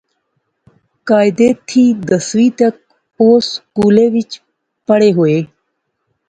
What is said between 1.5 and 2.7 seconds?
تھی دسویں